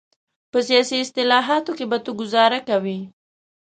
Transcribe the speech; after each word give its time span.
په 0.51 0.59
سیاسي 0.67 0.95
اصطلاحاتو 1.03 1.71
کې 1.77 1.85
به 1.91 1.97
ته 2.03 2.11
ګوزاره 2.19 2.59
کوې. 2.69 2.99